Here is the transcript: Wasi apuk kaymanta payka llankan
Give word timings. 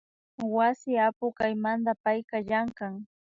Wasi 0.55 0.91
apuk 1.07 1.33
kaymanta 1.39 1.91
payka 2.03 2.37
llankan 2.49 2.93